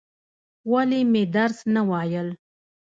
[0.71, 2.27] ولې مې درس نه وایل؟